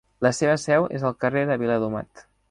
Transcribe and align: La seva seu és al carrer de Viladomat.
La 0.25 0.29
seva 0.35 0.53
seu 0.61 0.87
és 0.99 1.05
al 1.09 1.13
carrer 1.25 1.43
de 1.51 1.59
Viladomat. 1.65 2.25